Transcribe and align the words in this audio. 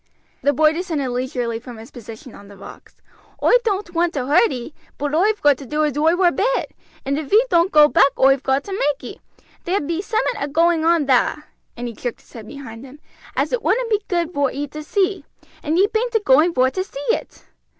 The 0.41 0.51
boy 0.51 0.73
descended 0.73 1.11
leisurely 1.11 1.59
from 1.59 1.77
his 1.77 1.91
position 1.91 2.33
on 2.33 2.47
the 2.47 2.57
rocks. 2.57 3.03
"Oi 3.43 3.51
don't 3.63 3.93
want 3.93 4.15
to 4.15 4.25
hurt 4.25 4.51
ee, 4.51 4.73
but 4.97 5.13
oi've 5.13 5.43
got 5.43 5.57
to 5.59 5.65
do 5.67 5.83
as 5.85 5.95
oi 5.95 6.15
were 6.15 6.31
bid, 6.31 6.71
and 7.05 7.19
if 7.19 7.31
ee 7.31 7.45
doan't 7.51 7.71
go 7.71 7.87
back 7.87 8.11
oi've 8.19 8.41
got 8.41 8.63
to 8.63 8.73
make 8.73 9.03
ee. 9.03 9.21
There 9.65 9.79
be 9.79 10.01
summat 10.01 10.37
a 10.39 10.47
going 10.47 10.83
on 10.83 11.05
thar," 11.05 11.45
and 11.77 11.87
he 11.87 11.93
jerked 11.93 12.21
his 12.21 12.33
head 12.33 12.47
behind 12.47 12.83
him, 12.83 12.99
"as 13.35 13.53
it 13.53 13.61
wouldn't 13.61 13.91
be 13.91 14.01
good 14.07 14.33
vor 14.33 14.49
ee 14.51 14.65
to 14.69 14.81
see, 14.81 15.23
and 15.61 15.77
ye 15.77 15.85
bain't 15.85 16.15
a 16.15 16.19
going 16.25 16.51
vor 16.55 16.71
to 16.71 16.83
see 16.83 17.05
it." 17.11 17.43